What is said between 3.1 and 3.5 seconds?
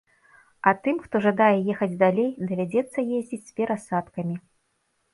ездзіць